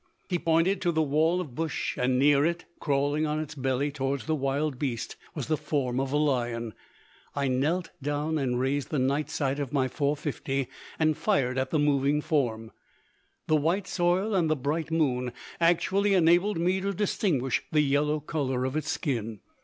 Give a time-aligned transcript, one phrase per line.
[0.29, 4.21] He pointed to the wall of bush, and near it, crawling on its belly toward
[4.21, 6.73] the wildbeest, was the form of a lion.
[7.35, 10.65] I knelt down and raised the night sight of my .450,
[10.97, 12.71] and fired at the moving form.
[13.45, 18.65] The white soil and the bright moon actually enabled me to distinguish the yellow color
[18.65, 19.41] of its skin.